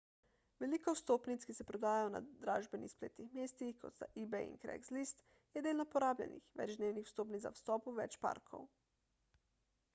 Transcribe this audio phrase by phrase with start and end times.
[0.61, 5.21] veliko vstopnic ki se prodajajo na dražbenih spletnih mestih kot sta ebay in craigslist
[5.59, 8.65] je delno porabljenih večdnevnih vstopnic za vstop v več parkov